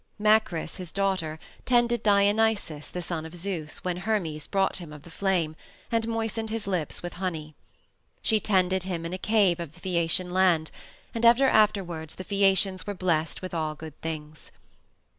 [0.17, 5.11] Macris, his daughter, tended Dionysus, the son of Zeus, when Hermes brought him of the
[5.11, 5.55] flame,
[5.91, 7.53] and moistened his lips with honey.
[8.23, 10.71] She tended him in a cave in the Phaeacian land,
[11.13, 14.51] and ever afterward the Phaeacians were blessed with all good things.